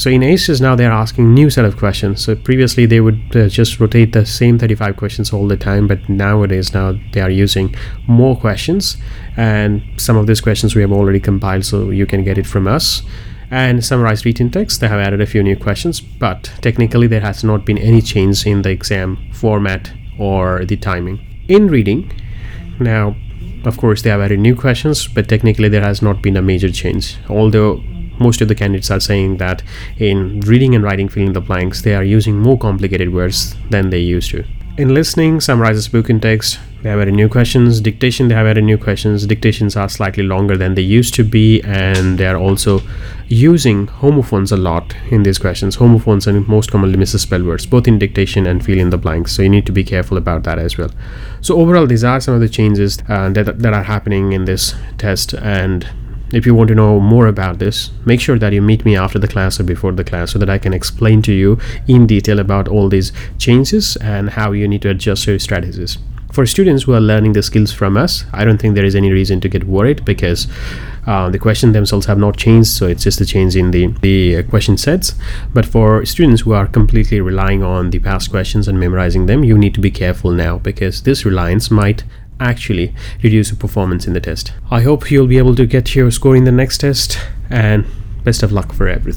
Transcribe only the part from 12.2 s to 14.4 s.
get it from us. And summarized